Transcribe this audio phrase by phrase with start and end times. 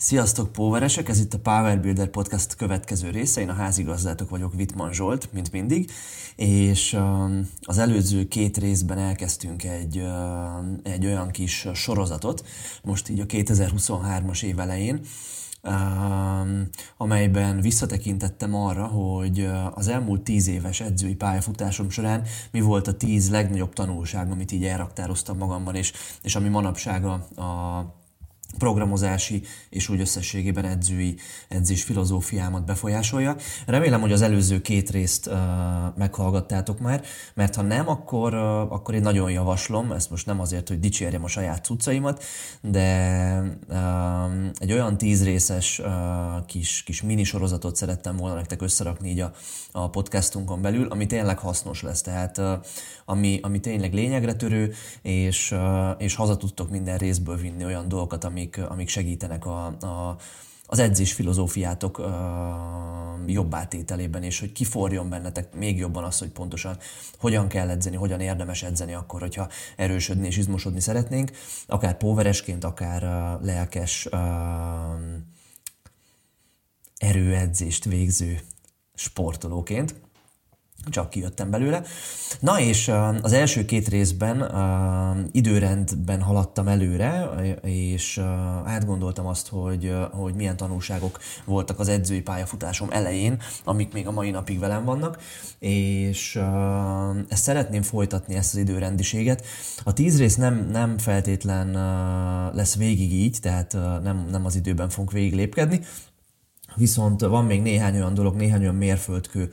[0.00, 1.08] Sziasztok, Póveresek!
[1.08, 3.40] Ez itt a Power Builder Podcast következő része.
[3.40, 5.90] Én a házigazdátok vagyok, Vitman Zsolt, mint mindig.
[6.36, 10.12] És um, az előző két részben elkezdtünk egy, uh,
[10.82, 12.46] egy olyan kis sorozatot,
[12.82, 15.00] most így a 2023-as év elején,
[15.62, 22.86] um, amelyben visszatekintettem arra, hogy uh, az elmúlt tíz éves edzői pályafutásom során mi volt
[22.86, 25.92] a tíz legnagyobb tanulság, amit így elraktároztam magamban, és,
[26.22, 27.12] és ami manapság a,
[27.42, 27.96] a
[28.58, 31.16] programozási és úgy összességében edzői
[31.48, 33.36] edzés filozófiámat befolyásolja.
[33.66, 35.34] Remélem, hogy az előző két részt uh,
[35.96, 37.02] meghallgattátok már,
[37.34, 38.40] mert ha nem, akkor, uh,
[38.72, 42.24] akkor én nagyon javaslom, ezt most nem azért, hogy dicsérjem a saját cuccaimat,
[42.60, 43.76] de uh,
[44.58, 45.86] egy olyan tízrészes uh,
[46.46, 49.32] kis, kis mini sorozatot szerettem volna nektek összerakni így a,
[49.72, 52.52] a podcastunkon belül, ami tényleg hasznos lesz, tehát uh,
[53.04, 58.24] ami, ami tényleg lényegre törő, és, uh, és haza tudtok minden részből vinni olyan dolgokat,
[58.24, 60.16] ami amik, amik segítenek a, a,
[60.66, 62.06] az edzés filozófiátok uh,
[63.26, 66.78] jobb átételében, és hogy kiforjon bennetek még jobban az, hogy pontosan
[67.18, 71.30] hogyan kell edzeni, hogyan érdemes edzeni akkor, hogyha erősödni és izmosodni szeretnénk,
[71.66, 74.20] akár póveresként, akár uh, lelkes uh,
[76.96, 78.40] erőedzést végző
[78.94, 79.94] sportolóként
[80.90, 81.82] csak kijöttem belőle.
[82.40, 84.50] Na és az első két részben
[85.32, 87.30] időrendben haladtam előre,
[87.62, 88.18] és
[88.64, 94.30] átgondoltam azt, hogy, hogy milyen tanulságok voltak az edzői pályafutásom elején, amik még a mai
[94.30, 95.18] napig velem vannak,
[95.58, 96.40] és
[97.28, 99.44] ezt szeretném folytatni, ezt az időrendiséget.
[99.84, 101.72] A tíz rész nem, nem feltétlen
[102.54, 105.80] lesz végig így, tehát nem, nem az időben fogunk végig lépkedni,
[106.74, 109.52] viszont van még néhány olyan dolog, néhány olyan mérföldkő,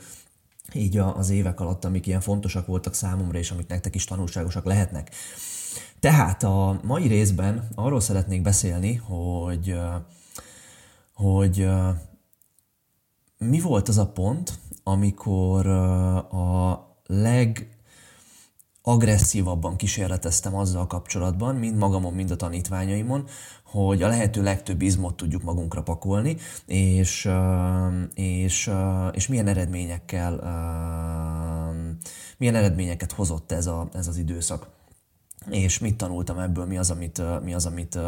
[0.72, 5.10] így az évek alatt, amik ilyen fontosak voltak számomra, és amik nektek is tanulságosak lehetnek.
[6.00, 9.78] Tehát a mai részben arról szeretnék beszélni, hogy,
[11.12, 11.68] hogy
[13.38, 17.75] mi volt az a pont, amikor a leg
[18.88, 23.24] agresszívabban kísérleteztem azzal kapcsolatban, mind magamon, mind a tanítványaimon,
[23.64, 26.36] hogy a lehető legtöbb izmot tudjuk magunkra pakolni,
[26.66, 27.28] és,
[28.14, 28.70] és,
[29.12, 30.32] és milyen eredményekkel,
[32.38, 34.66] milyen eredményeket hozott ez, a, ez az időszak.
[35.50, 37.98] És mit tanultam ebből, mi az, amit, mi az, amit,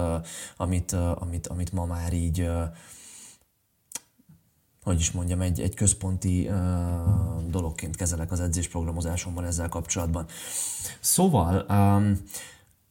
[0.57, 2.51] amit, amit, amit ma már így
[4.89, 6.55] hogy is mondjam, egy, egy központi uh,
[7.51, 10.27] dologként kezelek az edzésprogramozásomban ezzel kapcsolatban.
[11.01, 12.19] Szóval um,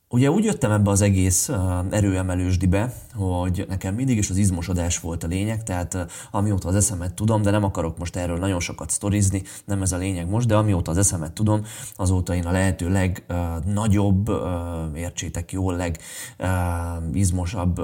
[0.09, 1.49] Ugye úgy jöttem ebbe az egész
[1.89, 7.41] erőemelősdibe, hogy nekem mindig is az izmosodás volt a lényeg, tehát amióta az eszemet tudom,
[7.41, 10.91] de nem akarok most erről nagyon sokat sztorizni, nem ez a lényeg most, de amióta
[10.91, 11.63] az eszemet tudom,
[11.95, 14.31] azóta én a lehető legnagyobb,
[14.95, 15.91] értsétek jól,
[16.37, 17.81] legizmosabb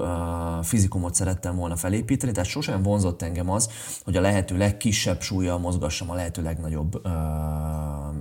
[0.61, 3.69] fizikumot szerettem volna felépíteni, tehát sosem vonzott engem az,
[4.03, 7.01] hogy a lehető legkisebb súlyjal mozgassam a lehető legnagyobb,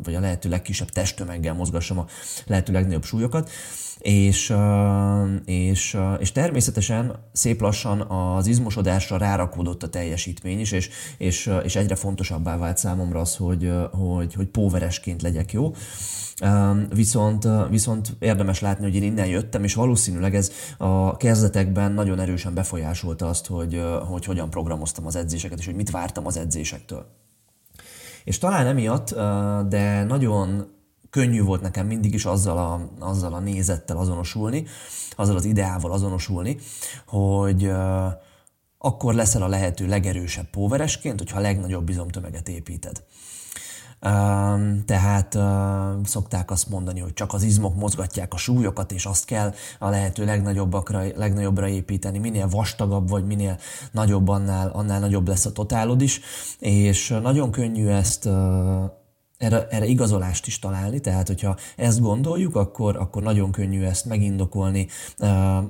[0.03, 2.07] vagy a lehető legkisebb testtömeggel mozgassam a
[2.47, 3.51] lehető legnagyobb súlyokat
[4.03, 4.55] és,
[5.45, 11.95] és, és természetesen szép lassan az izmosodásra rárakódott a teljesítmény is, és, és, és egyre
[11.95, 15.73] fontosabbá vált számomra az, hogy, hogy, hogy póveresként legyek jó.
[16.95, 22.55] Viszont, viszont érdemes látni, hogy én innen jöttem, és valószínűleg ez a kezdetekben nagyon erősen
[22.55, 27.07] befolyásolta azt, hogy, hogy hogyan programoztam az edzéseket, és hogy mit vártam az edzésektől.
[28.25, 29.15] És talán emiatt,
[29.69, 30.81] de nagyon
[31.13, 34.65] könnyű volt nekem mindig is azzal a, azzal a nézettel azonosulni,
[35.17, 36.57] azzal az ideával azonosulni,
[37.07, 37.73] hogy
[38.79, 43.03] akkor leszel a lehető legerősebb póveresként, hogyha a legnagyobb bizomtömeget építed.
[44.85, 45.39] Tehát
[46.05, 50.25] szokták azt mondani, hogy csak az izmok mozgatják a súlyokat, és azt kell a lehető
[50.25, 52.19] legnagyobbakra, legnagyobbra építeni.
[52.19, 53.59] Minél vastagabb vagy, minél
[53.91, 56.21] nagyobb, annál, annál nagyobb lesz a totálod is,
[56.59, 58.29] és nagyon könnyű ezt
[59.43, 64.87] erre, erre igazolást is találni, tehát hogyha ezt gondoljuk, akkor, akkor nagyon könnyű ezt megindokolni,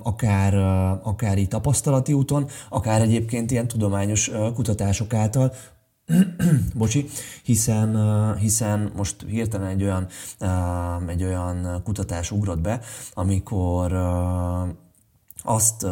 [0.03, 0.55] akár,
[1.03, 5.53] akár így tapasztalati úton, akár egyébként ilyen tudományos kutatások által,
[6.75, 7.05] Bocsi,
[7.43, 7.97] hiszen,
[8.37, 10.07] hiszen most hirtelen egy olyan,
[11.07, 12.79] egy olyan kutatás ugrott be,
[13.13, 13.93] amikor
[15.43, 15.85] azt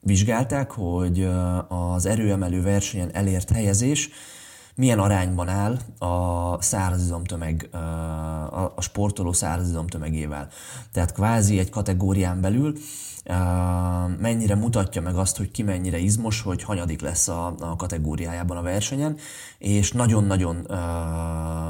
[0.00, 1.28] vizsgálták, hogy
[1.68, 4.10] az erőemelő versenyen elért helyezés
[4.78, 7.68] milyen arányban áll a szárazizomtömeg,
[8.74, 10.48] a sportoló szárazizomtömegével.
[10.92, 12.74] Tehát kvázi egy kategórián belül
[14.18, 18.62] mennyire mutatja meg azt, hogy ki mennyire izmos, hogy hanyadik lesz a, a kategóriájában a
[18.62, 19.16] versenyen,
[19.58, 20.66] és nagyon-nagyon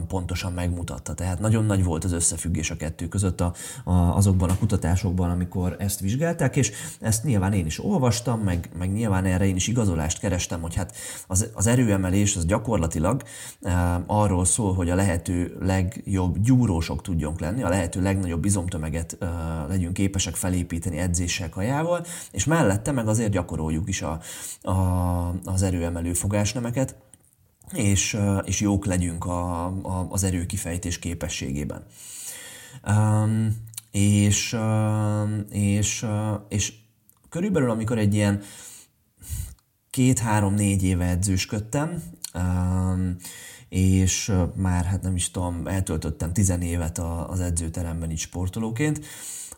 [0.08, 1.14] pontosan megmutatta.
[1.14, 3.52] Tehát nagyon nagy volt az összefüggés a kettő között a,
[3.84, 8.92] a, azokban a kutatásokban, amikor ezt vizsgálták, és ezt nyilván én is olvastam, meg, meg
[8.92, 10.96] nyilván erre én is igazolást kerestem, hogy hát
[11.26, 12.97] az, az erőemelés az gyakorlatilag
[14.06, 19.18] arról szól, hogy a lehető legjobb gyúrósok tudjunk lenni, a lehető legnagyobb izomtömeget
[19.68, 24.20] legyünk képesek felépíteni edzéssel, kajával, és mellette meg azért gyakoroljuk is a,
[24.62, 24.72] a,
[25.44, 26.96] az erőemelő fogásnemeket,
[27.72, 31.84] és, és jók legyünk a, a, az erőkifejtés képességében.
[32.88, 34.56] Um, és,
[35.50, 36.06] és,
[36.48, 36.72] és
[37.28, 38.42] körülbelül amikor egy ilyen
[39.90, 42.02] két-három-négy éve edzősködtem,
[42.34, 43.16] um,
[43.68, 46.98] és már hát nem is tudom, eltöltöttem tizen évet
[47.28, 49.00] az edzőteremben így sportolóként,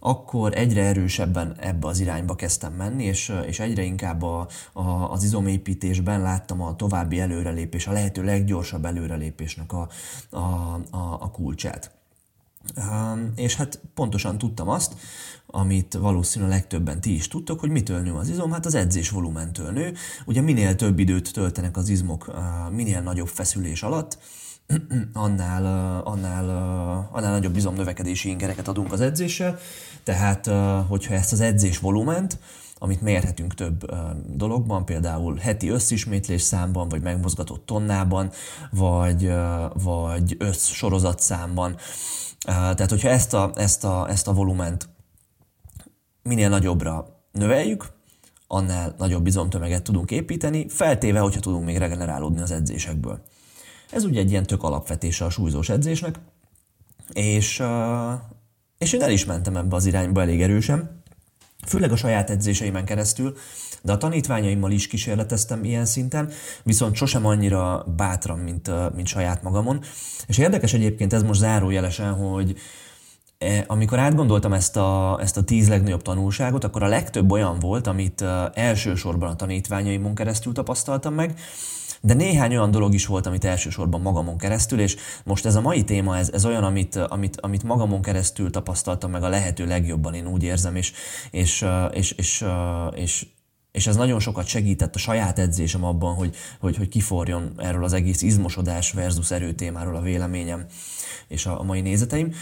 [0.01, 4.83] akkor egyre erősebben ebbe az irányba kezdtem menni, és, és egyre inkább a, a,
[5.13, 9.89] az izomépítésben láttam a további előrelépés, a lehető leggyorsabb előrelépésnek a,
[10.31, 10.39] a,
[10.91, 12.00] a, a kulcsát.
[13.35, 14.95] És hát pontosan tudtam azt,
[15.47, 19.71] amit valószínűleg legtöbben ti is tudtok, hogy mitől nő az izom, hát az edzés volumentől
[19.71, 19.95] nő.
[20.27, 22.33] Ugye minél több időt töltenek az izmok,
[22.71, 24.19] minél nagyobb feszülés alatt,
[25.12, 25.65] annál,
[26.05, 26.49] annál,
[27.12, 29.59] annál nagyobb izomnövekedési ingereket adunk az edzéssel,
[30.05, 30.47] tehát
[30.89, 32.39] hogyha ezt az edzés volument,
[32.83, 33.95] amit mérhetünk több
[34.37, 38.31] dologban, például heti összismétlés számban, vagy megmozgatott tonnában,
[38.71, 39.33] vagy,
[39.75, 41.77] vagy össz sorozatszámban.
[42.47, 44.89] Tehát, hogyha ezt a, ezt a, ezt a volument
[46.23, 47.93] minél nagyobbra növeljük,
[48.47, 53.23] annál nagyobb bizomtömeget tudunk építeni, feltéve, hogyha tudunk még regenerálódni az edzésekből.
[53.91, 56.19] Ez ugye egy ilyen tök alapvetése a súlyzós edzésnek,
[57.13, 57.63] és,
[58.79, 61.00] és én el is mentem ebbe az irányba elég erősen,
[61.67, 63.37] főleg a saját edzéseimen keresztül,
[63.83, 66.31] de a tanítványaimmal is kísérleteztem ilyen szinten,
[66.62, 69.81] viszont sosem annyira bátran, mint, mint saját magamon.
[70.27, 72.57] És érdekes egyébként ez most zárójelesen, hogy
[73.39, 77.87] e, amikor átgondoltam ezt a, ezt a tíz legnagyobb tanulságot, akkor a legtöbb olyan volt,
[77.87, 78.25] amit
[78.55, 81.41] elsősorban a tanítványaimon keresztül tapasztaltam meg,
[82.00, 85.85] de néhány olyan dolog is volt, amit elsősorban magamon keresztül, és most ez a mai
[85.85, 90.26] téma, ez, ez olyan, amit, amit, amit magamon keresztül tapasztaltam meg a lehető legjobban, én
[90.26, 90.93] úgy érzem, és,
[91.31, 92.44] és, és, és,
[92.94, 93.26] és,
[93.73, 97.93] és ez nagyon sokat segített a saját edzésem abban, hogy, hogy, hogy kiforjon erről az
[97.93, 100.67] egész izmosodás versus erőtémáról a véleményem
[101.29, 102.32] és a mai nézeteim.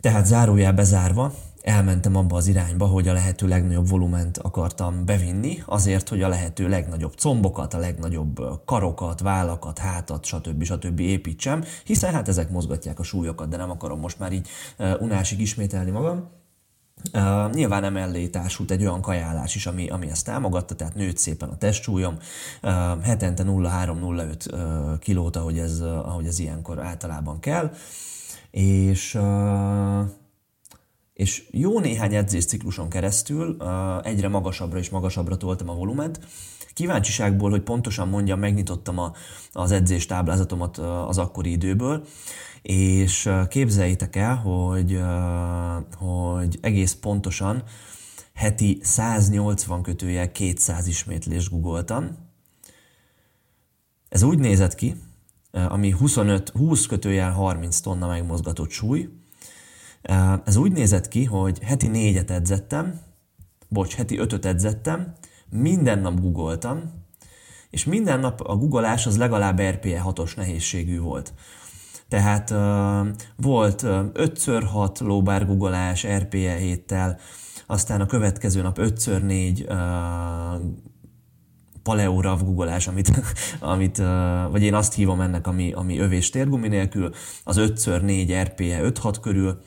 [0.00, 1.34] Tehát zárójel bezárva,
[1.66, 6.68] elmentem abba az irányba, hogy a lehető legnagyobb volument akartam bevinni, azért, hogy a lehető
[6.68, 10.62] legnagyobb combokat, a legnagyobb karokat, vállakat, hátat, stb.
[10.62, 11.00] stb.
[11.00, 14.48] építsem, hiszen hát ezek mozgatják a súlyokat, de nem akarom most már így
[14.98, 16.28] unásig ismételni magam.
[17.12, 21.48] Uh, nyilván emellé társult egy olyan kajálás is, ami, ami ezt támogatta, tehát nőtt szépen
[21.48, 22.16] a testsúlyom,
[22.62, 22.70] uh,
[23.02, 27.70] hetente 0,3-0,5 uh, kilót, ahogy ez, ahogy ez ilyenkor általában kell,
[28.50, 30.04] és uh,
[31.16, 33.56] és jó néhány edzéscikluson keresztül
[34.02, 36.20] egyre magasabbra és magasabbra toltam a volument.
[36.74, 39.12] Kíváncsiságból, hogy pontosan mondjam, megnyitottam a,
[39.52, 42.06] az edzés táblázatomat az akkori időből,
[42.62, 45.00] és képzeljétek el, hogy,
[45.96, 47.62] hogy egész pontosan
[48.34, 52.08] heti 180 kötőjel 200 ismétlést googoltam.
[54.08, 54.96] Ez úgy nézett ki,
[55.50, 59.08] ami 25, 20 kötőjel 30 tonna megmozgatott súly,
[60.44, 63.00] ez úgy nézett ki, hogy heti négyet edzettem,
[63.68, 65.12] bocs, heti ötöt edzettem,
[65.50, 67.04] minden nap googoltam,
[67.70, 71.34] és minden nap a googolás az legalább RPE 6-os nehézségű volt.
[72.08, 77.18] Tehát uh, volt uh, 5x6 lóbár googolás RPE héttel,
[77.66, 80.60] aztán a következő nap 5x4 uh,
[81.82, 83.10] paleorav googolás, amit,
[83.60, 84.06] amit uh,
[84.50, 87.10] vagy én azt hívom ennek, ami, ami övés térgumi nélkül,
[87.44, 89.60] az 5x4 RPE 5-6 körül,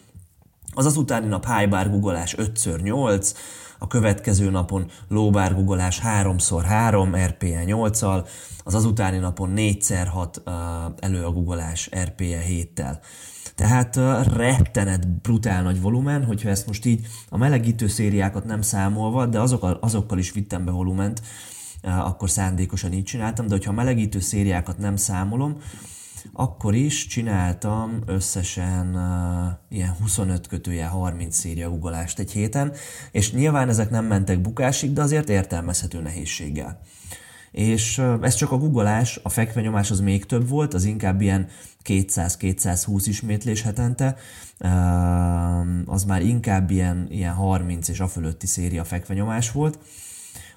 [0.74, 3.34] az az utáni nap highbar googolás 5x8,
[3.80, 8.28] a következő napon lóbár googolás 3x3 RPE 8-al,
[8.64, 10.54] az azutáni napon 4x6 uh,
[11.00, 12.98] elő a googolás RPE 7-tel.
[13.56, 13.96] Tehát
[14.36, 19.78] rettenet brutál nagy volumen, hogyha ezt most így a melegítő szériákat nem számolva, de azokkal,
[19.82, 21.22] azokkal is vittem be volument,
[21.84, 25.58] akkor szándékosan így csináltam, de hogyha a melegítő szériákat nem számolom,
[26.34, 32.74] akkor is csináltam összesen uh, ilyen 25 kötője 30 széria uggolást egy héten,
[33.12, 36.82] és nyilván ezek nem mentek bukásig, de azért értelmezhető nehézséggel.
[37.52, 41.48] és ez csak a googolás, a fekvenyomás az még több volt, az inkább ilyen
[41.86, 44.16] 200-220 ismétlés hetente,
[45.86, 49.80] az már inkább ilyen, ilyen 30 és a fölötti széria fekvenyomás volt.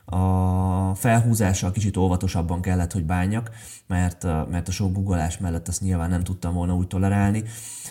[0.04, 3.50] A felhúzással kicsit óvatosabban kellett, hogy bánjak,
[3.86, 7.42] mert, mert a sok googolás mellett azt nyilván nem tudtam volna úgy tolerálni,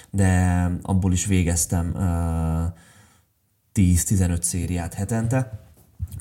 [0.09, 1.93] de abból is végeztem
[3.73, 5.70] 10-15 szériát hetente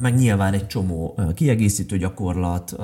[0.01, 2.77] meg nyilván egy csomó kiegészítő gyakorlat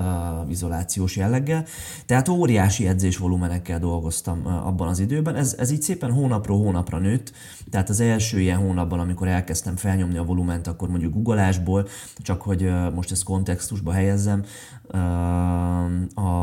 [0.48, 1.64] izolációs jelleggel,
[2.06, 5.36] tehát óriási edzésvolumenekkel dolgoztam abban az időben.
[5.36, 7.32] Ez, ez így szépen hónapról hónapra nőtt,
[7.70, 12.72] tehát az első ilyen hónapban, amikor elkezdtem felnyomni a volument, akkor mondjuk googolásból, csak hogy
[12.94, 14.44] most ezt kontextusba helyezzem,
[16.14, 16.36] a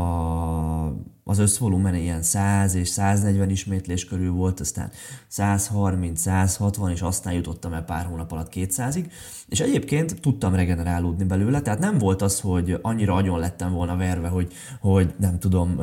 [1.24, 4.92] az összvolumen ilyen 100 és 140 ismétlés körül volt, aztán
[5.28, 9.06] 130, 160, és aztán jutottam el pár hónap alatt 200-ig,
[9.48, 14.28] és egyébként tudtam regenerálódni belőle, tehát nem volt az, hogy annyira agyon lettem volna verve,
[14.28, 15.80] hogy, hogy nem tudom,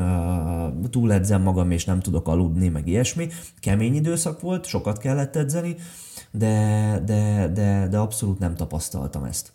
[0.90, 3.28] túledzem magam, és nem tudok aludni, meg ilyesmi.
[3.60, 5.76] Kemény időszak volt, sokat kellett edzeni,
[6.30, 9.52] de, de, de, de abszolút nem tapasztaltam ezt.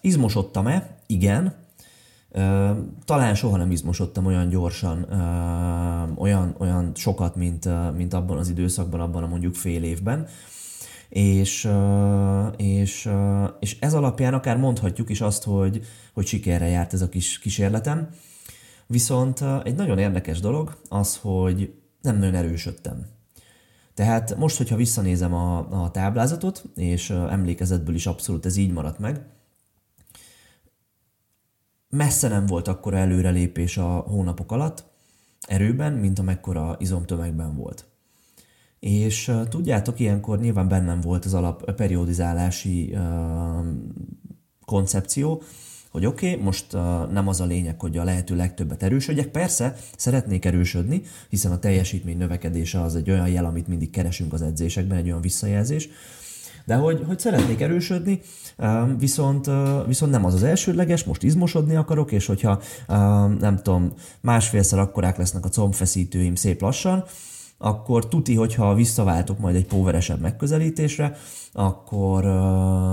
[0.00, 0.96] izmosodtam-e?
[1.06, 1.61] Igen,
[3.04, 5.06] talán soha nem izmosodtam olyan gyorsan,
[6.16, 10.26] olyan, olyan sokat, mint, mint abban az időszakban, abban a mondjuk fél évben.
[11.08, 11.68] És,
[12.56, 13.10] és,
[13.60, 18.08] és ez alapján akár mondhatjuk is azt, hogy, hogy sikerre járt ez a kis kísérletem.
[18.86, 23.06] Viszont egy nagyon érdekes dolog az, hogy nem nagyon erősödtem.
[23.94, 29.20] Tehát most, hogyha visszanézem a, a táblázatot, és emlékezetből is abszolút ez így maradt meg,
[31.96, 34.84] messze nem volt akkora előrelépés a hónapok alatt
[35.46, 37.84] erőben, mint amekkora izomtömegben volt.
[38.78, 43.66] És tudjátok, ilyenkor nyilván bennem volt az alap periodizálási uh,
[44.64, 45.42] koncepció,
[45.90, 49.28] hogy oké, okay, most uh, nem az a lényeg, hogy a lehető legtöbbet erősödjek.
[49.28, 54.42] Persze, szeretnék erősödni, hiszen a teljesítmény növekedése az egy olyan jel, amit mindig keresünk az
[54.42, 55.88] edzésekben, egy olyan visszajelzés,
[56.72, 58.20] de hogy, hogy szeretnék erősödni,
[58.98, 59.50] viszont,
[59.86, 62.60] viszont nem az az elsődleges, most izmosodni akarok, és hogyha
[63.38, 67.04] nem tudom, másfélszer akkorák lesznek a combfeszítőim szép lassan,
[67.58, 71.16] akkor tuti, hogyha visszaváltok majd egy póveresebb megközelítésre,
[71.52, 72.26] akkor,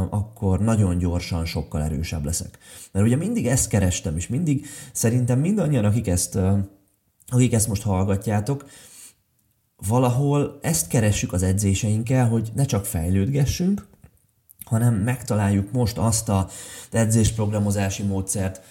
[0.10, 2.58] akkor nagyon gyorsan sokkal erősebb leszek.
[2.92, 6.40] Mert ugye mindig ezt kerestem, és mindig szerintem mindannyian, akik ezt,
[7.28, 8.66] akik ezt most hallgatjátok,
[9.88, 13.88] valahol ezt keressük az edzéseinkkel, hogy ne csak fejlődgessünk,
[14.66, 16.48] hanem megtaláljuk most azt a
[16.92, 18.62] edzésprogramozási módszert,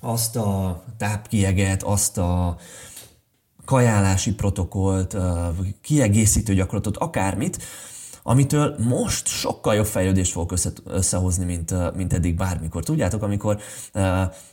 [0.00, 2.56] azt a tápkieget, azt a
[3.64, 5.16] kajálási protokollt,
[5.80, 7.62] kiegészítő gyakorlatot, akármit,
[8.22, 10.54] amitől most sokkal jobb fejlődést fogok
[10.84, 12.82] összehozni, mint, mint eddig bármikor.
[12.82, 13.60] Tudjátok, amikor,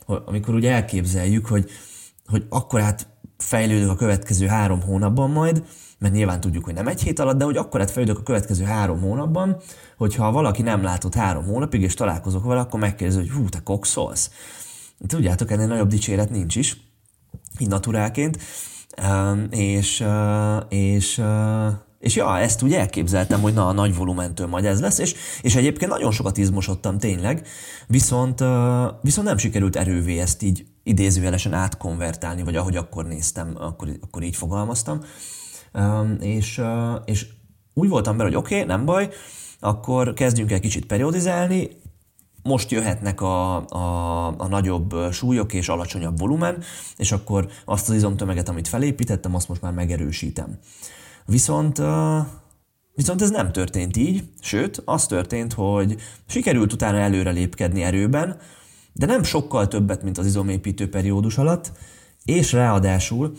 [0.06, 1.70] amikor úgy elképzeljük, hogy,
[2.26, 3.06] hogy akkor hát
[3.42, 5.62] fejlődök a következő három hónapban majd,
[5.98, 9.00] mert nyilván tudjuk, hogy nem egy hét alatt, de hogy akkor fejlődök a következő három
[9.00, 9.56] hónapban,
[9.96, 14.30] hogyha valaki nem látott három hónapig, és találkozok vele, akkor megkérdezi, hogy hú, te kokszolsz.
[15.06, 16.76] Tudjátok, ennél nagyobb dicséret nincs is,
[17.58, 18.38] így naturálként.
[19.50, 20.04] És,
[20.68, 21.22] és,
[21.98, 25.54] és ja, ezt úgy elképzeltem, hogy na, a nagy volumentől majd ez lesz, és, és
[25.54, 27.46] egyébként nagyon sokat izmosodtam tényleg,
[27.86, 28.44] viszont,
[29.00, 34.36] viszont nem sikerült erővé ezt így idézőjelesen átkonvertálni, vagy ahogy akkor néztem, akkor, akkor így
[34.36, 35.00] fogalmaztam.
[36.20, 36.62] És,
[37.04, 37.26] és
[37.74, 39.10] úgy voltam vele, hogy oké, okay, nem baj,
[39.60, 41.68] akkor kezdjünk el kicsit periodizálni,
[42.42, 46.62] most jöhetnek a, a, a nagyobb súlyok és alacsonyabb volumen,
[46.96, 50.58] és akkor azt az izomtömeget, amit felépítettem, azt most már megerősítem.
[51.26, 51.82] Viszont
[52.94, 55.96] Viszont ez nem történt így, sőt, az történt, hogy
[56.26, 58.38] sikerült utána előrelépkedni erőben,
[58.92, 61.72] de nem sokkal többet, mint az izomépítő periódus alatt,
[62.24, 63.32] és ráadásul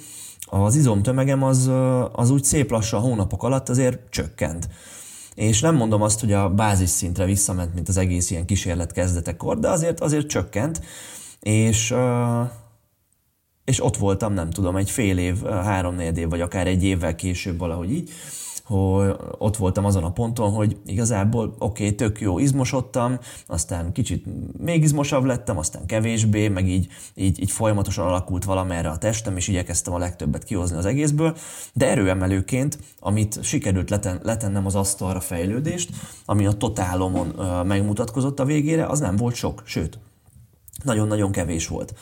[0.46, 1.72] az izomtömegem az,
[2.12, 4.68] az úgy szép lassan hónapok alatt azért csökkent.
[5.36, 9.60] És nem mondom azt, hogy a bázis szintre visszament, mint az egész ilyen kísérlet kezdetekor,
[9.60, 10.82] de azért, azért csökkent,
[11.40, 11.94] és,
[13.66, 17.58] és ott voltam, nem tudom, egy fél év, három év, vagy akár egy évvel később
[17.58, 18.10] valahogy így,
[18.64, 23.18] hogy ott voltam azon a ponton, hogy igazából oké, okay, tök jó, izmosodtam,
[23.48, 24.26] aztán kicsit
[24.58, 29.48] még izmosabb lettem, aztán kevésbé, meg így, így, így folyamatosan alakult valamerre a testem, és
[29.48, 31.38] igyekeztem a legtöbbet kihozni az egészből,
[31.74, 35.90] de erőemelőként, amit sikerült leten, letennem az asztalra fejlődést,
[36.26, 37.28] ami a totálomon
[37.66, 40.00] megmutatkozott a végére, az nem volt sok, sőt,
[40.84, 41.94] nagyon-nagyon kevés volt.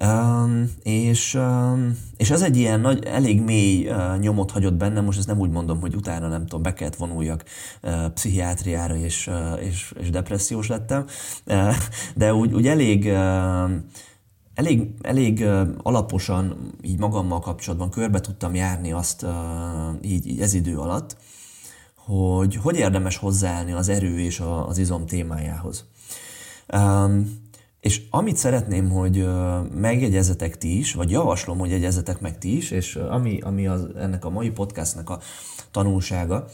[0.00, 5.18] Um, és, um, és ez egy ilyen nagy, elég mély uh, nyomot hagyott bennem, most
[5.18, 7.44] ezt nem úgy mondom, hogy utána nem tudom, be kellett vonuljak
[7.82, 11.04] uh, pszichiátriára, és, uh, és, és depressziós lettem,
[11.46, 11.74] uh,
[12.14, 13.70] de úgy, úgy elég uh,
[14.54, 15.44] elég, elég
[15.82, 19.26] alaposan így magammal kapcsolatban körbe tudtam járni azt
[20.02, 21.16] így, így ez idő alatt,
[21.96, 25.84] hogy hogy érdemes hozzáállni az erő és a, az izom témájához.
[26.74, 27.41] Um,
[27.82, 29.28] és amit szeretném, hogy
[29.74, 34.24] megjegyezetek ti is, vagy javaslom, hogy jegyezetek meg ti is, és ami, ami az, ennek
[34.24, 35.18] a mai podcastnak a
[35.70, 36.44] tanulsága,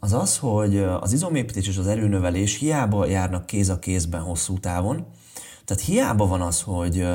[0.00, 5.06] az az, hogy az izomépítés és az erőnövelés hiába járnak kéz a kézben hosszú távon,
[5.64, 7.06] tehát hiába van az, hogy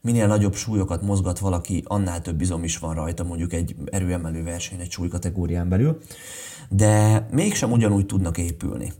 [0.00, 4.80] minél nagyobb súlyokat mozgat valaki, annál több izom is van rajta, mondjuk egy erőemelő verseny
[4.80, 5.98] egy súlykategórián belül,
[6.68, 8.92] de mégsem ugyanúgy tudnak épülni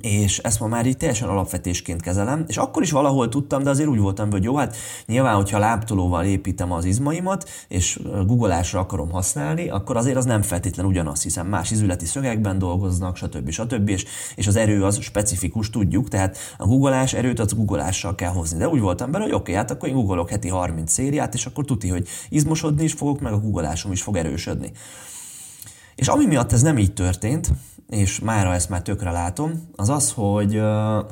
[0.00, 3.88] és ezt ma már így teljesen alapvetésként kezelem, és akkor is valahol tudtam, de azért
[3.88, 4.76] úgy voltam, hogy jó, hát
[5.06, 10.86] nyilván, hogyha láptolóval építem az izmaimat, és googleásra akarom használni, akkor azért az nem feltétlen
[10.86, 13.50] ugyanaz, hiszen más izületi szögekben dolgoznak, stb.
[13.50, 13.88] stb.
[13.88, 14.04] És,
[14.34, 18.58] és az erő az specifikus, tudjuk, tehát a googleás erőt az googleással kell hozni.
[18.58, 21.46] De úgy voltam bele, hogy oké, okay, hát akkor én googolok heti 30 szériát, és
[21.46, 24.72] akkor tuti, hogy izmosodni is fogok, meg a googleásom is fog erősödni.
[25.94, 27.50] És ami miatt ez nem így történt,
[27.90, 30.60] és mára ezt már tökre látom, az az, hogy,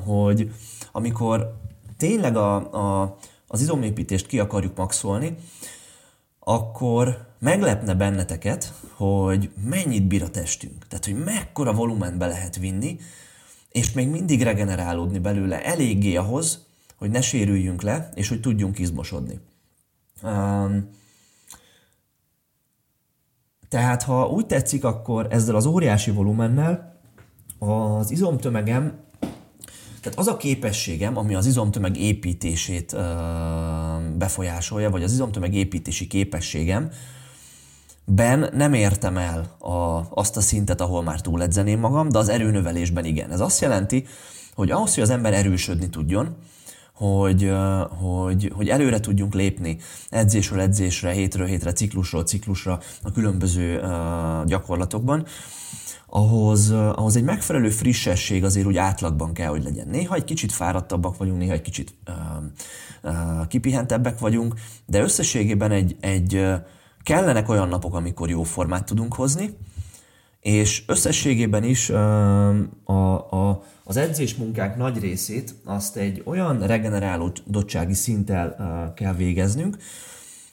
[0.05, 0.51] hogy
[0.91, 1.59] amikor
[1.97, 3.17] tényleg a, a,
[3.47, 5.35] az izomépítést ki akarjuk maxolni,
[6.39, 10.87] akkor meglepne benneteket, hogy mennyit bír a testünk.
[10.87, 12.97] Tehát, hogy mekkora volument be lehet vinni,
[13.71, 19.39] és még mindig regenerálódni belőle eléggé ahhoz, hogy ne sérüljünk le, és hogy tudjunk izmosodni.
[20.23, 20.89] Um,
[23.69, 26.97] tehát ha úgy tetszik, akkor ezzel az óriási volumennel
[27.59, 28.93] az izomtömegem,
[30.01, 33.03] tehát az a képességem, ami az izomtömeg építését ö,
[34.17, 36.91] befolyásolja, vagy az izomtömeg építési képességem,
[38.05, 43.05] ben nem értem el a, azt a szintet, ahol már túledzeném magam, de az erőnövelésben
[43.05, 43.31] igen.
[43.31, 44.05] Ez azt jelenti,
[44.55, 46.35] hogy ahhoz, hogy az ember erősödni tudjon,
[46.99, 47.51] hogy,
[47.89, 49.77] hogy, hogy előre tudjunk lépni
[50.09, 53.81] edzésről edzésre, hétről hétre, ciklusról ciklusra a különböző
[54.45, 55.25] gyakorlatokban,
[56.05, 59.87] ahhoz, ahhoz egy megfelelő frissesség azért úgy átlagban kell, hogy legyen.
[59.87, 62.13] Néha egy kicsit fáradtabbak vagyunk, néha egy kicsit uh,
[63.03, 64.53] uh, kipihentebbek vagyunk,
[64.85, 66.53] de összességében egy, egy uh,
[67.03, 69.57] kellenek olyan napok, amikor jó formát tudunk hozni,
[70.39, 71.97] és összességében is uh,
[72.83, 79.77] a, a, az edzés munkák nagy részét azt egy olyan regenerálódottsági szinttel kell végeznünk,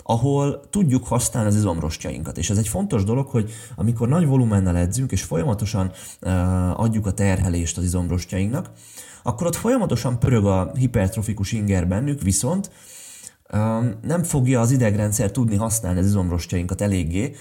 [0.03, 2.39] ahol tudjuk használni az izomrostjainkat.
[2.39, 5.93] És ez egy fontos dolog, hogy amikor nagy volumennel edzünk, és folyamatosan
[6.75, 8.71] adjuk a terhelést az izomrostjainknak,
[9.23, 12.71] akkor ott folyamatosan pörög a hipertrofikus inger bennük, viszont
[14.03, 17.35] nem fogja az idegrendszer tudni használni az izomrostjainkat eléggé,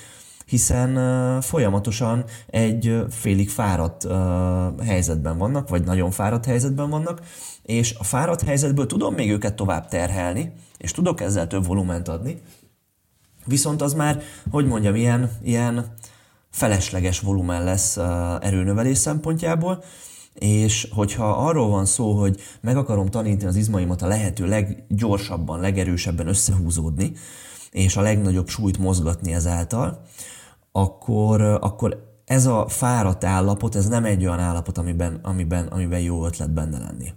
[0.45, 4.07] hiszen folyamatosan egy félig fáradt
[4.83, 7.21] helyzetben vannak, vagy nagyon fáradt helyzetben vannak,
[7.61, 12.41] és a fáradt helyzetből tudom még őket tovább terhelni, és tudok ezzel több volument adni,
[13.45, 15.93] viszont az már, hogy mondjam, ilyen, ilyen
[16.51, 17.97] felesleges volumen lesz
[18.41, 19.83] erőnövelés szempontjából,
[20.33, 26.27] és hogyha arról van szó, hogy meg akarom tanítani az izmaimat a lehető leggyorsabban, legerősebben
[26.27, 27.11] összehúzódni,
[27.75, 30.01] és a legnagyobb súlyt mozgatni ezáltal,
[30.71, 36.25] akkor, akkor ez a fáradt állapot, ez nem egy olyan állapot, amiben, amiben, amiben jó
[36.25, 37.13] ötlet benne lenni.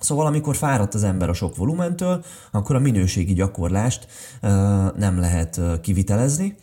[0.00, 4.06] Szóval amikor fáradt az ember a sok volumentől, akkor a minőségi gyakorlást
[4.42, 4.50] uh,
[4.96, 6.56] nem lehet uh, kivitelezni,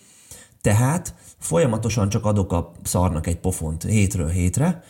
[0.61, 4.83] tehát folyamatosan csak adok a szarnak egy pofont hétről hétre,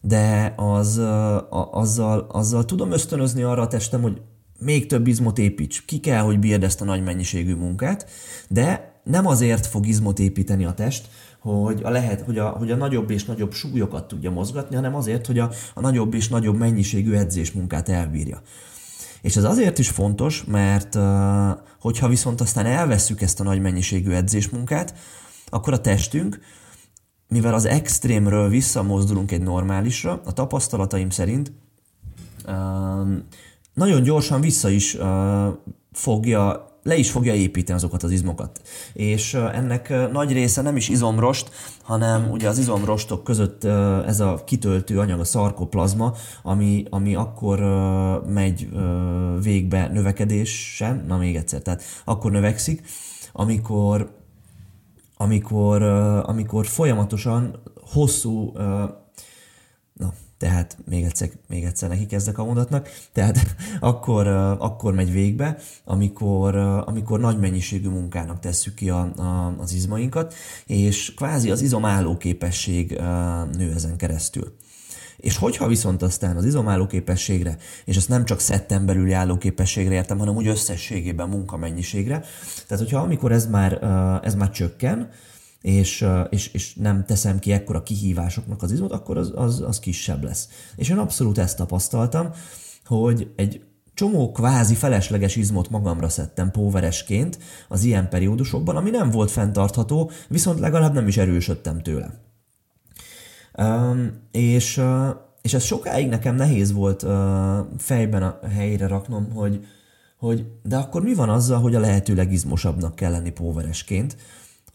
[0.00, 4.20] de az, uh, azzal, azzal tudom ösztönözni arra a testem, hogy
[4.60, 5.84] még több izmot építs.
[5.84, 8.10] Ki kell, hogy bírd ezt a nagy mennyiségű munkát,
[8.48, 12.76] de nem azért fog izmot építeni a test, hogy a, lehet, hogy, a, hogy a
[12.76, 17.12] nagyobb és nagyobb súlyokat tudja mozgatni, hanem azért, hogy a, a nagyobb és nagyobb mennyiségű
[17.12, 18.42] edzésmunkát elbírja.
[19.22, 20.98] És ez azért is fontos, mert
[21.80, 24.94] hogyha viszont aztán elveszük ezt a nagy mennyiségű edzésmunkát,
[25.46, 26.40] akkor a testünk,
[27.28, 31.52] mivel az extrémről visszamozdulunk egy normálisra, a tapasztalataim szerint
[33.74, 34.96] nagyon gyorsan vissza is
[35.92, 38.60] fogja le is fogja építeni azokat az izmokat.
[38.92, 41.50] És ennek nagy része nem is izomrost,
[41.82, 43.64] hanem ugye az izomrostok között
[44.06, 47.60] ez a kitöltő anyag, a szarkoplazma, ami, ami akkor
[48.26, 48.68] megy
[49.42, 52.82] végbe növekedésen, na még egyszer, tehát akkor növekszik,
[53.32, 54.18] amikor
[55.16, 55.82] amikor,
[56.26, 58.52] amikor folyamatosan hosszú,
[60.40, 63.38] tehát még egyszer, még egyszer neki kezdek a mondatnak, tehát
[63.80, 64.26] akkor,
[64.58, 70.34] akkor megy végbe, amikor, amikor nagy mennyiségű munkának tesszük ki a, a, az izmainkat,
[70.66, 72.90] és kvázi az izomálló képesség
[73.52, 74.56] nő ezen keresztül.
[75.16, 79.94] És hogyha viszont aztán az izomálló képességre, és ezt nem csak szetten belüli álló képességre
[79.94, 82.24] értem, hanem úgy összességében munkamennyiségre,
[82.66, 83.82] tehát hogyha amikor ez már,
[84.24, 85.10] ez már csökken,
[85.60, 90.24] és, és, és nem teszem ki ekkora kihívásoknak az izmot, akkor az, az, az kisebb
[90.24, 90.48] lesz.
[90.76, 92.30] És én abszolút ezt tapasztaltam,
[92.84, 99.30] hogy egy csomó kvázi felesleges izmot magamra szedtem póveresként az ilyen periódusokban, ami nem volt
[99.30, 102.20] fenntartható, viszont legalább nem is erősödtem tőle.
[103.58, 104.82] Um, és,
[105.42, 107.10] és ez sokáig nekem nehéz volt uh,
[107.78, 109.66] fejben a helyre raknom, hogy,
[110.18, 114.16] hogy de akkor mi van azzal, hogy a lehető legizmosabbnak kell lenni póveresként,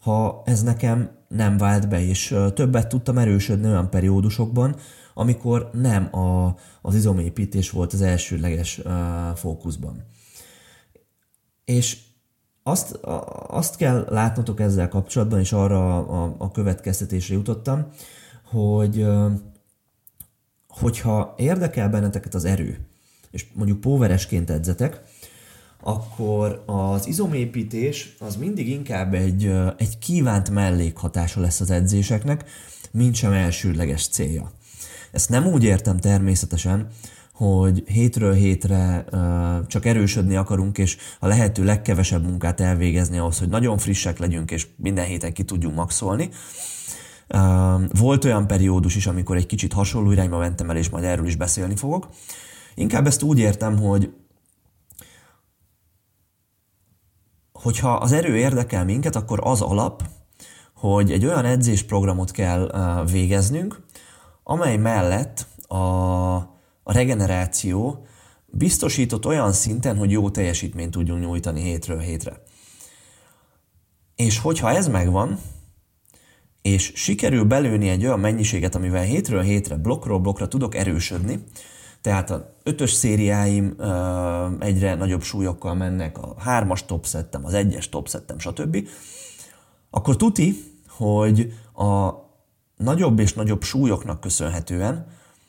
[0.06, 4.76] ha ez nekem nem vált be, és többet tudtam erősödni olyan periódusokban,
[5.14, 8.92] amikor nem a, az izomépítés volt az elsőleges uh,
[9.34, 10.04] fókuszban.
[11.64, 11.98] És
[12.62, 12.98] azt,
[13.48, 17.86] azt kell látnotok ezzel kapcsolatban, és arra a, a következtetésre jutottam,
[18.44, 19.06] hogy
[20.68, 22.86] hogyha érdekel benneteket az erő,
[23.30, 25.02] és mondjuk póveresként edzetek,
[25.86, 32.44] akkor az izomépítés az mindig inkább egy, egy kívánt mellékhatása lesz az edzéseknek,
[32.90, 34.50] mint sem elsődleges célja.
[35.12, 36.88] Ezt nem úgy értem természetesen,
[37.32, 43.48] hogy hétről hétre uh, csak erősödni akarunk, és a lehető legkevesebb munkát elvégezni ahhoz, hogy
[43.48, 46.28] nagyon frissek legyünk, és minden héten ki tudjunk maxolni.
[47.28, 51.26] Uh, volt olyan periódus is, amikor egy kicsit hasonló irányba mentem el, és majd erről
[51.26, 52.08] is beszélni fogok.
[52.74, 54.10] Inkább ezt úgy értem, hogy
[57.66, 60.02] hogyha az erő érdekel minket, akkor az alap,
[60.74, 62.72] hogy egy olyan edzésprogramot kell
[63.10, 63.80] végeznünk,
[64.42, 65.76] amely mellett a,
[66.82, 68.06] a regeneráció
[68.46, 72.42] biztosított olyan szinten, hogy jó teljesítményt tudjunk nyújtani hétről hétre.
[74.16, 75.38] És hogyha ez megvan,
[76.62, 81.44] és sikerül belőni egy olyan mennyiséget, amivel hétről hétre, blokkról blokkra tudok erősödni,
[82.00, 83.76] tehát a ötös szériáim
[84.58, 88.88] egyre nagyobb súlyokkal mennek, a hármas top szettem, az egyes top szettem, stb.
[89.90, 90.54] Akkor tuti,
[90.88, 92.10] hogy a
[92.76, 95.06] nagyobb és nagyobb súlyoknak köszönhetően,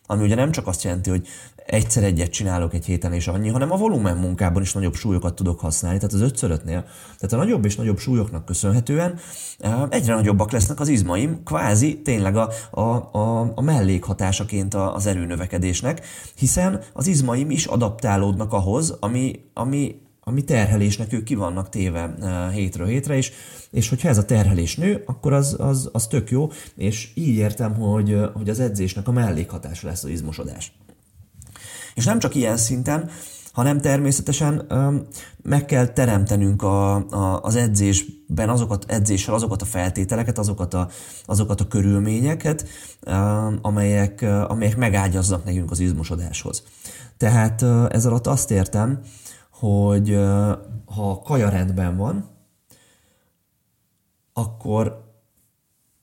[0.07, 1.27] ami ugye nem csak azt jelenti, hogy
[1.65, 5.59] egyszer egyet csinálok egy héten és annyi, hanem a volumen munkában is nagyobb súlyokat tudok
[5.59, 6.85] használni, tehát az ötszörötnél.
[7.17, 9.19] Tehát a nagyobb és nagyobb súlyoknak köszönhetően
[9.89, 16.81] egyre nagyobbak lesznek az izmaim, kvázi tényleg a, a, a, a mellékhatásaként az erőnövekedésnek, hiszen
[16.93, 19.95] az izmaim is adaptálódnak ahhoz, ami, ami
[20.27, 22.13] ami terhelésnek ők ki vannak téve
[22.53, 23.31] hétről hétre, és,
[23.71, 27.73] és hogyha ez a terhelés nő, akkor az, az, az tök jó, és így értem,
[27.73, 30.71] hogy, hogy az edzésnek a mellékhatása lesz az izmosodás.
[31.95, 33.09] És nem csak ilyen szinten,
[33.51, 35.07] hanem természetesen öm,
[35.41, 40.89] meg kell teremtenünk a, a, az edzésben azokat, edzéssel azokat a feltételeket, azokat a,
[41.25, 42.67] azokat a körülményeket,
[42.99, 46.63] öm, amelyek, amelyek megágyaznak nekünk az izmosodáshoz.
[47.17, 49.01] Tehát ez alatt azt értem,
[49.59, 50.13] hogy
[50.85, 52.29] ha a kaja rendben van,
[54.33, 55.05] akkor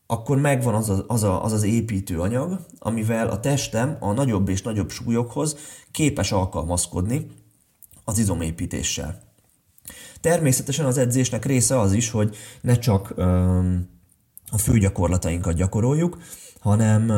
[0.07, 4.63] akkor megvan az, a, az, a, az az építőanyag, amivel a testem a nagyobb és
[4.63, 5.57] nagyobb súlyokhoz
[5.91, 7.31] képes alkalmazkodni
[8.05, 9.23] az izomépítéssel.
[10.21, 13.89] Természetesen az edzésnek része az is, hogy ne csak öm,
[14.51, 16.19] a főgyakorlatainkat gyakoroljuk,
[16.61, 17.11] hanem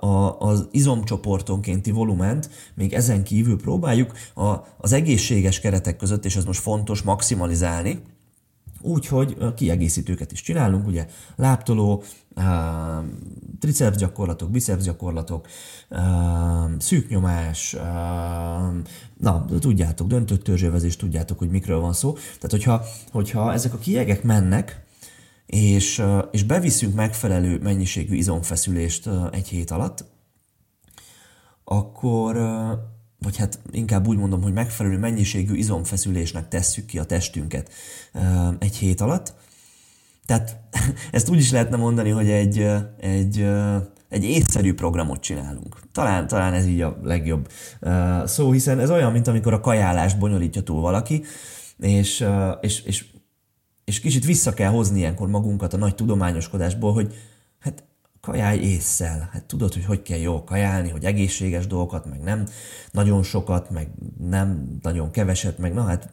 [0.00, 6.44] a, az izomcsoportonkénti volument még ezen kívül próbáljuk a, az egészséges keretek között, és ez
[6.44, 8.02] most fontos, maximalizálni,
[8.82, 11.06] Úgyhogy kiegészítőket is csinálunk, ugye
[11.36, 12.02] láptoló,
[13.60, 15.46] triceps gyakorlatok, biceps gyakorlatok,
[16.78, 17.76] szűknyomás,
[19.18, 22.12] na, tudjátok, döntött törzsővezés, tudjátok, hogy mikről van szó.
[22.12, 24.81] Tehát, hogyha, hogyha ezek a kiegek mennek,
[25.52, 30.04] és, és beviszünk megfelelő mennyiségű izomfeszülést egy hét alatt,
[31.64, 32.36] akkor,
[33.18, 37.70] vagy hát inkább úgy mondom, hogy megfelelő mennyiségű izomfeszülésnek tesszük ki a testünket
[38.58, 39.34] egy hét alatt.
[40.26, 40.56] Tehát
[41.10, 42.66] ezt úgy is lehetne mondani, hogy egy,
[43.00, 43.46] egy,
[44.08, 45.80] egy észszerű programot csinálunk.
[45.92, 47.48] Talán, talán ez így a legjobb
[48.24, 51.24] szó, hiszen ez olyan, mint amikor a kajálást bonyolítja túl valaki,
[51.78, 52.26] és,
[52.60, 53.11] és, és,
[53.84, 57.14] és kicsit vissza kell hozni ilyenkor magunkat a nagy tudományoskodásból, hogy
[57.58, 57.84] hát
[58.20, 59.28] kajálj észszel.
[59.32, 62.46] Hát tudod, hogy hogy kell jól kajálni, hogy egészséges dolgokat, meg nem
[62.90, 63.88] nagyon sokat, meg
[64.28, 66.10] nem nagyon keveset, meg na hát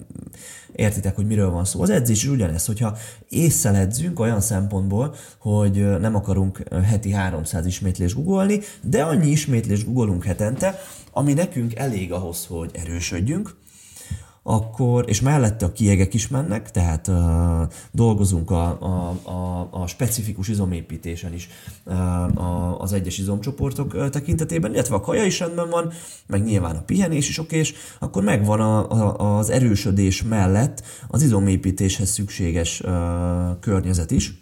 [0.76, 1.82] értitek, hogy miről van szó.
[1.82, 2.98] Az edzés is ugyanez, hogyha
[3.30, 10.24] észszel edzünk olyan szempontból, hogy nem akarunk heti 300 ismétlés googolni, de annyi ismétlés googolunk
[10.24, 10.80] hetente,
[11.12, 13.56] ami nekünk elég ahhoz, hogy erősödjünk,
[14.50, 17.16] akkor, és mellette a kiegek is mennek, tehát uh,
[17.92, 21.50] dolgozunk a, a, a, a specifikus izomépítésen is
[21.86, 25.92] uh, az egyes izomcsoportok tekintetében, illetve a kaja is rendben van,
[26.28, 32.10] meg nyilván a pihenés is okés, akkor megvan a, a, az erősödés mellett az izomépítéshez
[32.10, 32.92] szükséges uh,
[33.60, 34.34] környezet is,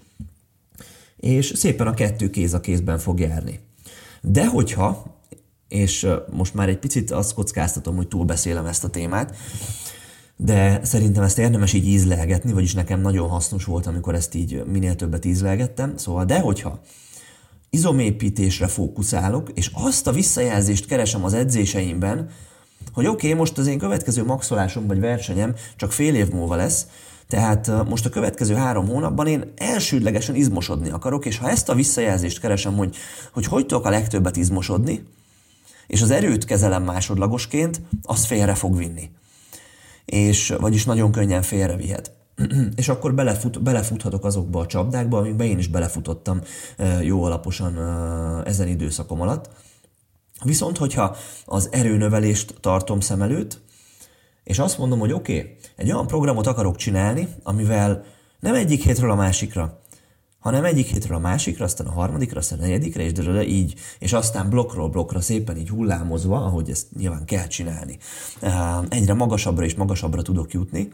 [1.17, 3.59] és szépen a kettő kéz a kézben fog járni.
[4.21, 5.15] De hogyha,
[5.67, 9.35] és most már egy picit azt kockáztatom, hogy túlbeszélem ezt a témát,
[10.37, 14.95] de szerintem ezt érdemes így ízlelgetni, vagyis nekem nagyon hasznos volt, amikor ezt így minél
[14.95, 15.97] többet ízlelgettem.
[15.97, 16.81] Szóval, de hogyha
[17.69, 22.29] izomépítésre fókuszálok, és azt a visszajelzést keresem az edzéseimben,
[22.93, 26.87] hogy oké, okay, most az én következő maxolásom vagy versenyem csak fél év múlva lesz,
[27.27, 32.39] tehát most a következő három hónapban én elsődlegesen izmosodni akarok, és ha ezt a visszajelzést
[32.39, 32.95] keresem, hogy
[33.33, 35.03] hogy, hogy tudok a legtöbbet izmosodni,
[35.87, 39.09] és az erőt kezelem másodlagosként, az félre fog vinni
[40.11, 42.11] és vagyis nagyon könnyen félrevihet.
[42.75, 46.41] és akkor belefut, belefuthatok azokba a csapdákba, amikbe én is belefutottam
[47.01, 47.77] jó alaposan
[48.45, 49.49] ezen időszakom alatt.
[50.43, 51.15] Viszont, hogyha
[51.45, 53.59] az erőnövelést tartom szem előtt,
[54.43, 58.03] és azt mondom, hogy oké, okay, egy olyan programot akarok csinálni, amivel
[58.39, 59.81] nem egyik hétről a másikra,
[60.39, 64.13] hanem egyik hétről a másikra, aztán a harmadikra, aztán a negyedikre, és de így, és
[64.13, 67.97] aztán blokkról blokkra szépen így hullámozva, ahogy ezt nyilván kell csinálni,
[68.89, 70.91] egyre magasabbra és magasabbra tudok jutni,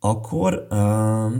[0.00, 0.66] akkor,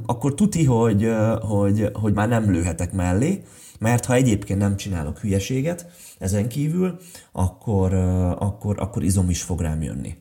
[0.06, 3.42] akkor tuti, hogy, hogy, hogy már nem lőhetek mellé,
[3.78, 5.86] mert ha egyébként nem csinálok hülyeséget
[6.18, 6.98] ezen kívül,
[7.32, 7.94] akkor,
[8.38, 10.16] akkor, akkor izom is fog rám jönni.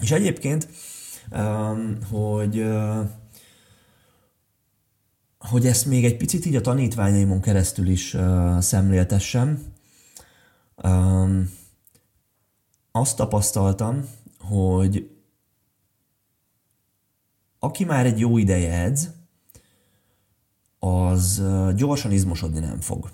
[0.00, 0.68] És egyébként,
[2.10, 2.64] hogy
[5.50, 9.64] hogy ezt még egy picit így a tanítványaimon keresztül is uh, szemléltessem,
[10.82, 11.50] um,
[12.92, 14.08] azt tapasztaltam,
[14.38, 15.10] hogy
[17.58, 19.08] aki már egy jó ideje edz,
[20.78, 21.42] az
[21.74, 23.10] gyorsan izmosodni nem fog.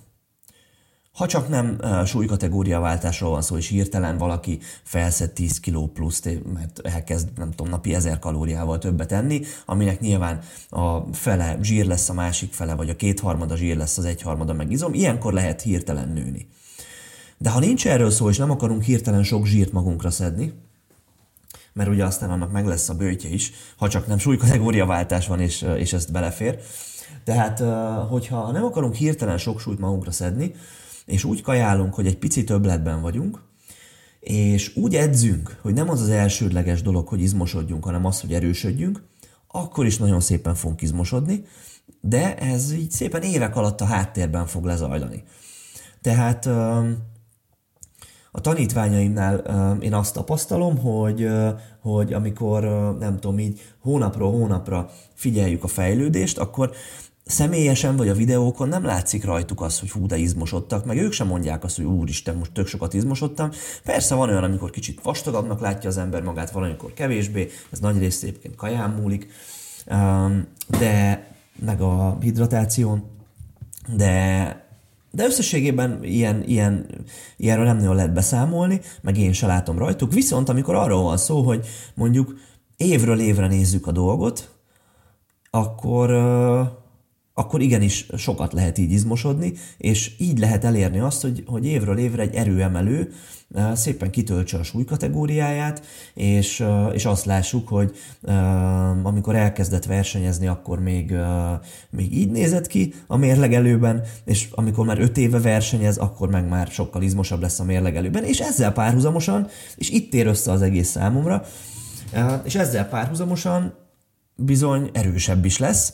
[1.16, 7.28] Ha csak nem súlykategóriaváltásról van szó, és hirtelen valaki felszed 10 kg plusz, mert elkezd,
[7.36, 12.52] nem tudom, napi 1000 kalóriával többet enni, aminek nyilván a fele zsír lesz a másik
[12.52, 16.48] fele, vagy a kétharmada zsír lesz az egyharmada meg izom, ilyenkor lehet hirtelen nőni.
[17.38, 20.52] De ha nincs erről szó, és nem akarunk hirtelen sok zsírt magunkra szedni,
[21.72, 25.66] mert ugye aztán annak meg lesz a bőtje is, ha csak nem súlykategóriaváltás van, és,
[25.76, 26.58] és ezt belefér.
[27.24, 27.58] Tehát,
[28.08, 30.54] hogyha nem akarunk hirtelen sok súlyt magunkra szedni,
[31.06, 33.42] és úgy kajálunk, hogy egy pici többletben vagyunk,
[34.20, 39.02] és úgy edzünk, hogy nem az az elsődleges dolog, hogy izmosodjunk, hanem az, hogy erősödjünk,
[39.46, 41.44] akkor is nagyon szépen fogunk izmosodni,
[42.00, 45.24] de ez így szépen évek alatt a háttérben fog lezajlani.
[46.00, 46.46] Tehát
[48.30, 49.36] a tanítványaimnál
[49.80, 51.28] én azt tapasztalom, hogy,
[51.80, 52.62] hogy amikor
[52.98, 56.70] nem tudom, így hónapról hónapra figyeljük a fejlődést, akkor
[57.26, 61.26] személyesen vagy a videókon nem látszik rajtuk az, hogy hú, de izmosodtak, meg ők sem
[61.26, 63.50] mondják azt, hogy úristen, most tök sokat izmosodtam.
[63.84, 67.98] Persze van olyan, amikor kicsit vastagabbnak látja az ember magát, van amikor kevésbé, ez nagy
[67.98, 69.28] részt egyébként kaján múlik,
[70.78, 71.26] de
[71.64, 73.04] meg a hidratáción,
[73.96, 74.64] de
[75.10, 76.86] de összességében ilyen, ilyen,
[77.36, 80.12] ilyenről nem nagyon lehet beszámolni, meg én se látom rajtuk.
[80.12, 82.34] Viszont amikor arról van szó, hogy mondjuk
[82.76, 84.50] évről évre nézzük a dolgot,
[85.50, 86.10] akkor,
[87.38, 92.22] akkor igenis sokat lehet így izmosodni, és így lehet elérni azt, hogy, hogy évről évre
[92.22, 93.12] egy erőemelő
[93.74, 97.96] szépen kitöltse a súlykategóriáját, és, és azt lássuk, hogy
[99.02, 101.14] amikor elkezdett versenyezni, akkor még,
[101.90, 106.66] még így nézett ki a mérlegelőben, és amikor már öt éve versenyez, akkor meg már
[106.66, 111.44] sokkal izmosabb lesz a mérlegelőben, és ezzel párhuzamosan, és itt ér össze az egész számomra,
[112.44, 113.74] és ezzel párhuzamosan
[114.36, 115.92] bizony erősebb is lesz,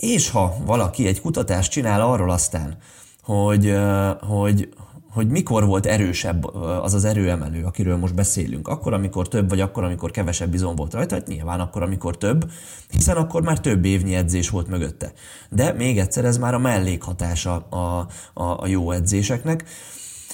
[0.00, 2.76] és ha valaki egy kutatást csinál arról aztán,
[3.22, 3.76] hogy,
[4.20, 4.68] hogy,
[5.10, 8.68] hogy mikor volt erősebb az az erőemelő, akiről most beszélünk.
[8.68, 12.50] Akkor, amikor több, vagy akkor, amikor kevesebb izom volt rajta, hát nyilván akkor, amikor több,
[12.88, 15.12] hiszen akkor már több évnyi edzés volt mögötte.
[15.50, 19.64] De még egyszer, ez már a mellékhatása a, a, a jó edzéseknek,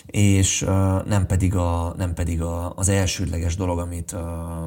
[0.06, 0.60] és
[1.06, 4.16] nem pedig, a, nem pedig a, az elsődleges dolog, amit,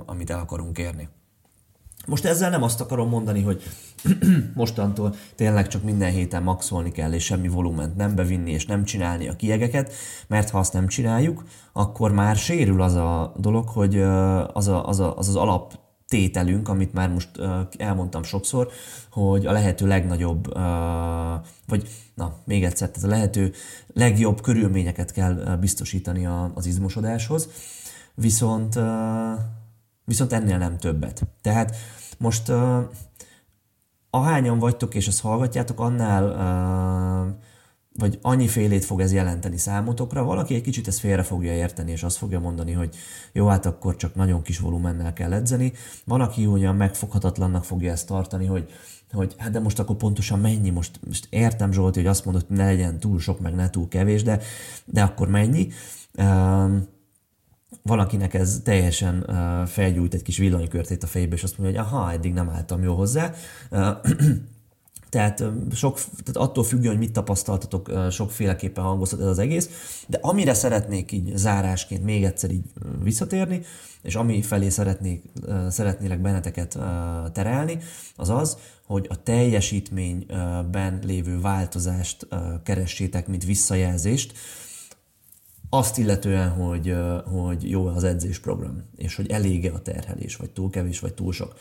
[0.05, 1.09] amit el akarunk érni.
[2.09, 3.63] Most ezzel nem azt akarom mondani, hogy
[4.53, 9.27] mostantól tényleg csak minden héten maxolni kell, és semmi volument nem bevinni, és nem csinálni
[9.27, 9.93] a kiegeket,
[10.27, 11.43] mert ha azt nem csináljuk,
[11.73, 14.01] akkor már sérül az a dolog, hogy
[14.53, 17.29] az a, az, a, az, az alap tételünk, amit már most
[17.77, 18.69] elmondtam sokszor,
[19.11, 20.53] hogy a lehető legnagyobb,
[21.67, 23.53] vagy na, még egyszer, tehát a lehető
[23.93, 27.49] legjobb körülményeket kell biztosítani az izmosodáshoz,
[28.15, 28.79] viszont,
[30.05, 31.27] viszont ennél nem többet.
[31.41, 31.75] Tehát
[32.19, 32.51] most
[34.09, 37.37] ahányan vagytok és ezt hallgatjátok, annál
[37.99, 42.03] vagy annyi félét fog ez jelenteni számotokra, valaki egy kicsit ezt félre fogja érteni, és
[42.03, 42.95] azt fogja mondani, hogy
[43.33, 45.73] jó, hát akkor csak nagyon kis volumennel kell edzeni.
[46.05, 48.69] Van, aki olyan megfoghatatlannak fogja ezt tartani, hogy,
[49.11, 52.57] hogy hát de most akkor pontosan mennyi, most, most értem Zsolti, hogy azt mondod, hogy
[52.57, 54.39] ne legyen túl sok, meg ne túl kevés, de,
[54.85, 55.67] de akkor mennyi.
[56.17, 56.87] Um,
[57.81, 59.25] valakinek ez teljesen
[59.67, 62.95] felgyújt egy kis villanykörtét a fejébe, és azt mondja, hogy aha, eddig nem álltam jó
[62.95, 63.33] hozzá.
[65.09, 69.69] Tehát, sok, tehát attól függően, hogy mit tapasztaltatok, sokféleképpen hangozhat ez az egész,
[70.07, 72.63] de amire szeretnék így zárásként még egyszer így
[73.03, 73.61] visszatérni,
[74.01, 75.23] és ami felé szeretnék,
[75.69, 76.77] szeretnélek benneteket
[77.33, 77.77] terelni,
[78.15, 82.27] az az, hogy a teljesítményben lévő változást
[82.63, 84.33] keressétek, mint visszajelzést,
[85.69, 90.99] azt illetően, hogy, hogy jó az edzésprogram, és hogy elége a terhelés, vagy túl kevés,
[90.99, 91.55] vagy túl sok.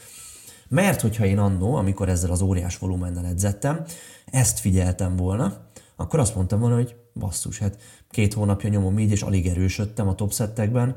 [0.69, 3.85] Mert hogyha én annó, amikor ezzel az óriás volumennel edzettem,
[4.27, 5.57] ezt figyeltem volna,
[5.97, 7.79] akkor azt mondtam volna, hogy basszus, hát
[8.11, 10.97] két hónapja nyomom így, és alig erősödtem a top settekben,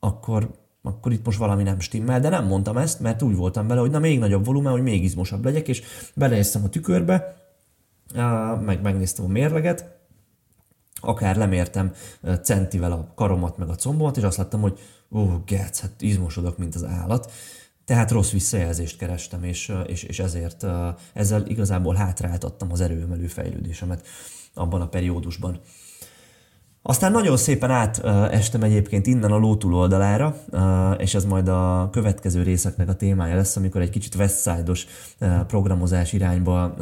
[0.00, 0.50] akkor,
[0.82, 3.90] akkor itt most valami nem stimmel, de nem mondtam ezt, mert úgy voltam vele, hogy
[3.90, 5.82] na még nagyobb volumen, hogy még izmosabb legyek, és
[6.14, 7.36] belenéztem a tükörbe,
[8.60, 9.97] meg megnéztem a mérleget,
[11.00, 11.92] akár lemértem
[12.42, 14.78] centivel a karomat meg a combomat, és azt láttam, hogy
[15.10, 17.32] ó, gec, hát izmosodok, mint az állat.
[17.84, 20.66] Tehát rossz visszajelzést kerestem, és, és, és ezért
[21.12, 24.06] ezzel igazából hátráltattam az erőemelő fejlődésemet
[24.54, 25.60] abban a periódusban.
[26.88, 30.36] Aztán nagyon szépen átestem egyébként innen a ló túloldalára,
[30.98, 34.86] és ez majd a következő részeknek a témája lesz, amikor egy kicsit Westside-os
[35.46, 36.74] programozás irányba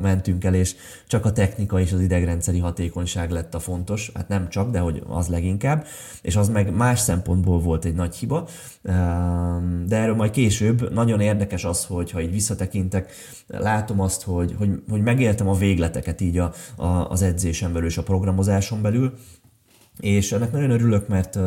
[0.00, 0.74] mentünk el, és
[1.06, 5.02] csak a technika és az idegrendszeri hatékonyság lett a fontos, hát nem csak, de hogy
[5.08, 5.86] az leginkább,
[6.22, 8.48] és az meg más szempontból volt egy nagy hiba,
[9.86, 10.92] de erről majd később.
[10.92, 13.12] Nagyon érdekes az, hogy ha így visszatekintek,
[13.46, 17.98] látom azt, hogy, hogy, hogy megéltem a végleteket így a, a, az edzésen belül és
[17.98, 19.12] a programozáson belül,
[20.02, 21.38] és ennek nagyon örülök, mert,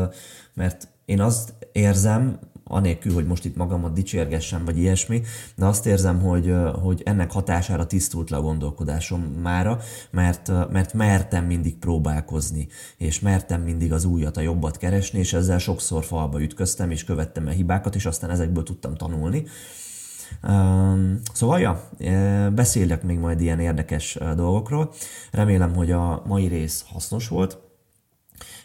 [0.53, 5.21] mert én azt érzem, anélkül, hogy most itt magamat dicsérgessem, vagy ilyesmi,
[5.55, 9.79] de azt érzem, hogy, hogy ennek hatására tisztult le a gondolkodásom mára,
[10.11, 15.57] mert, mert mertem mindig próbálkozni, és mertem mindig az újat, a jobbat keresni, és ezzel
[15.57, 19.43] sokszor falba ütköztem, és követtem a hibákat, és aztán ezekből tudtam tanulni.
[21.33, 21.89] Szóval, ja,
[22.49, 24.93] beszélek még majd ilyen érdekes dolgokról.
[25.31, 27.64] Remélem, hogy a mai rész hasznos volt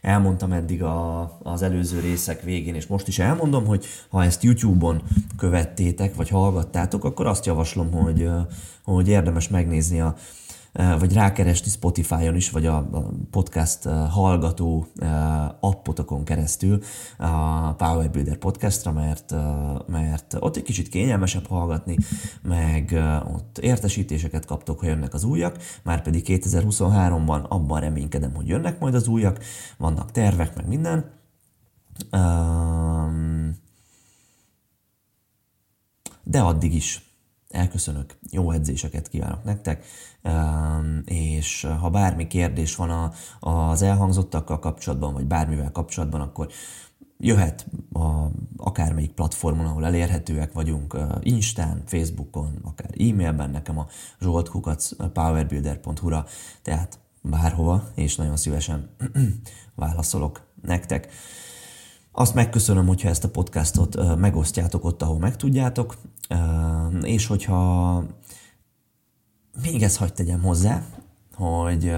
[0.01, 5.03] elmondtam eddig a, az előző részek végén, és most is elmondom, hogy ha ezt YouTube-on
[5.37, 8.29] követtétek, vagy hallgattátok, akkor azt javaslom, hogy,
[8.85, 10.17] hogy érdemes megnézni a
[10.73, 12.91] vagy rákeresni Spotify-on is, vagy a
[13.31, 14.87] podcast hallgató
[15.61, 16.83] appotokon keresztül
[17.19, 19.35] a Power Builder podcastra, mert,
[19.87, 21.97] mert ott egy kicsit kényelmesebb hallgatni,
[22.43, 23.01] meg
[23.35, 28.95] ott értesítéseket kaptok, ha jönnek az újak, már pedig 2023-ban abban reménykedem, hogy jönnek majd
[28.95, 29.39] az újak,
[29.77, 31.11] vannak tervek, meg minden.
[36.23, 37.10] De addig is
[37.51, 39.85] elköszönök, jó edzéseket kívánok nektek,
[41.05, 46.49] és ha bármi kérdés van az elhangzottakkal kapcsolatban, vagy bármivel kapcsolatban, akkor
[47.19, 53.87] jöhet a, akármelyik platformon, ahol elérhetőek vagyunk, Instán, Facebookon, akár e-mailben nekem a
[54.21, 56.27] zsoltkukac powerbuilder.hu-ra,
[56.63, 58.91] tehát bárhova, és nagyon szívesen
[59.75, 61.09] válaszolok nektek.
[62.13, 65.97] Azt megköszönöm, hogyha ezt a podcastot megosztjátok ott, ahol megtudjátok,
[67.03, 68.03] és hogyha
[69.63, 70.83] még ezt hagyd tegyem hozzá,
[71.35, 71.93] hogy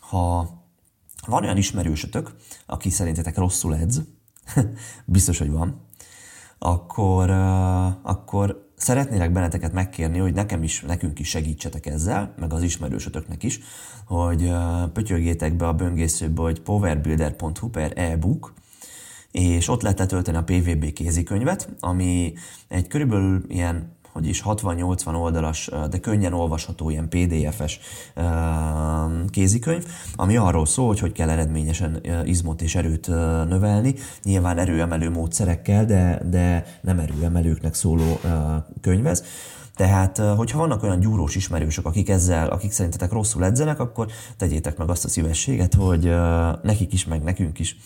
[0.00, 0.48] ha
[1.26, 2.34] van olyan ismerősötök,
[2.66, 4.00] aki szerintetek rosszul edz,
[5.04, 5.80] biztos, hogy van,
[6.58, 7.30] akkor,
[8.02, 13.60] akkor szeretnélek benneteket megkérni, hogy nekem is, nekünk is segítsetek ezzel, meg az ismerősötöknek is,
[14.06, 14.52] hogy
[14.92, 18.52] pötyögjétek be a böngészőbe, hogy powerbuilder.hu per e-book,
[19.34, 22.32] és ott lehet letölteni a PVB kézikönyvet, ami
[22.68, 27.80] egy körülbelül ilyen hogy is 60-80 oldalas, de könnyen olvasható ilyen PDF-es
[29.30, 33.06] kézikönyv, ami arról szól, hogy hogy kell eredményesen izmot és erőt
[33.48, 38.20] növelni, nyilván erőemelő módszerekkel, de, de nem erőemelőknek szóló
[38.80, 39.24] könyvez
[39.74, 44.88] Tehát, hogyha vannak olyan gyúrós ismerősök, akik ezzel, akik szerintetek rosszul edzenek, akkor tegyétek meg
[44.88, 46.14] azt a szívességet, hogy
[46.62, 47.76] nekik is, meg nekünk is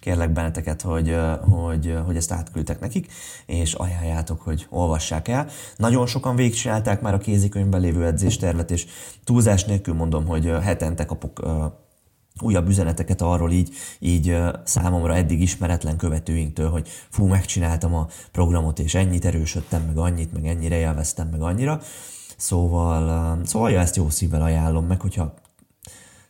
[0.00, 3.12] kérlek benneteket, hogy, hogy, hogy ezt átküldtek nekik,
[3.46, 5.48] és ajánljátok, hogy olvassák el.
[5.76, 8.86] Nagyon sokan végigcsinálták már a kézikönyvben lévő edzéstervet, és
[9.24, 11.40] túlzás nélkül mondom, hogy hetente kapok
[12.40, 18.94] újabb üzeneteket arról így, így számomra eddig ismeretlen követőinktől, hogy fú, megcsináltam a programot, és
[18.94, 21.80] ennyit erősödtem, meg annyit, meg ennyire élveztem, meg annyira.
[22.36, 25.34] Szóval, szóval ja, ezt jó szívvel ajánlom, meg hogyha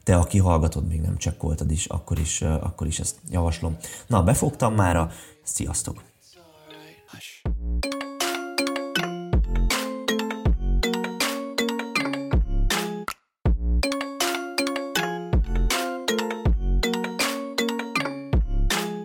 [0.07, 3.77] te, aki hallgatod, még nem csekkoltad is, akkor is, akkor is ezt javaslom.
[4.07, 5.11] Na, befogtam mára,
[5.43, 5.95] sziasztok!
[5.97, 6.16] Hush.